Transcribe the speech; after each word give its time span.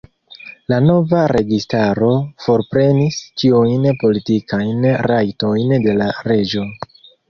La 0.71 0.77
nova 0.85 1.19
registaro 1.31 2.09
forprenis 2.47 3.21
ĉiujn 3.45 3.89
politikajn 4.03 4.93
rajtojn 5.15 5.81
de 5.89 6.01
la 6.05 6.13
reĝo. 6.35 6.71